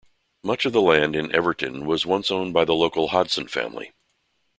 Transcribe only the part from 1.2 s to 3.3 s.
Everton was once owned by the local